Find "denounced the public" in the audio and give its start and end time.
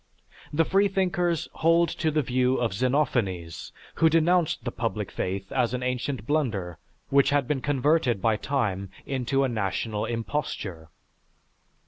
4.09-5.11